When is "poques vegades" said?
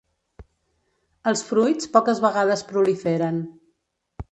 1.97-2.65